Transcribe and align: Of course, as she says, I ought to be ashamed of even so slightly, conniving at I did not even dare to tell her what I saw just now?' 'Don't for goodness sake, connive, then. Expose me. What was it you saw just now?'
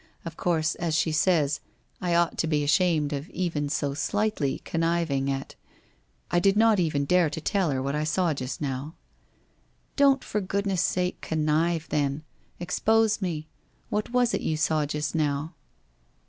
Of 0.25 0.35
course, 0.35 0.73
as 0.73 0.95
she 0.95 1.11
says, 1.11 1.59
I 2.01 2.15
ought 2.15 2.35
to 2.39 2.47
be 2.47 2.63
ashamed 2.63 3.13
of 3.13 3.29
even 3.29 3.69
so 3.69 3.93
slightly, 3.93 4.57
conniving 4.65 5.29
at 5.29 5.53
I 6.31 6.39
did 6.39 6.57
not 6.57 6.79
even 6.79 7.05
dare 7.05 7.29
to 7.29 7.39
tell 7.39 7.69
her 7.69 7.83
what 7.83 7.93
I 7.93 8.03
saw 8.03 8.33
just 8.33 8.59
now?' 8.61 8.95
'Don't 9.97 10.23
for 10.23 10.41
goodness 10.41 10.81
sake, 10.81 11.21
connive, 11.21 11.87
then. 11.89 12.23
Expose 12.59 13.21
me. 13.21 13.47
What 13.91 14.09
was 14.09 14.33
it 14.33 14.41
you 14.41 14.57
saw 14.57 14.87
just 14.87 15.13
now?' 15.13 15.53